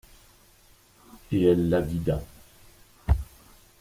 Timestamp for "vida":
1.79-2.23